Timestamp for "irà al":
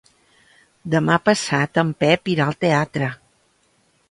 2.37-2.59